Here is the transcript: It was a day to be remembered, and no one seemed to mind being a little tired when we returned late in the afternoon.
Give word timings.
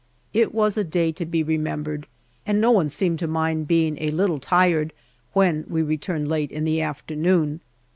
It 0.33 0.51
was 0.51 0.77
a 0.77 0.83
day 0.83 1.11
to 1.11 1.27
be 1.27 1.43
remembered, 1.43 2.07
and 2.43 2.59
no 2.59 2.71
one 2.71 2.89
seemed 2.89 3.19
to 3.19 3.27
mind 3.27 3.67
being 3.67 3.99
a 4.01 4.09
little 4.09 4.39
tired 4.39 4.93
when 5.33 5.63
we 5.69 5.83
returned 5.83 6.27
late 6.27 6.51
in 6.51 6.63
the 6.63 6.81
afternoon. 6.81 7.61